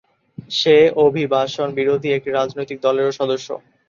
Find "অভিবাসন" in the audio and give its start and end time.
1.05-1.67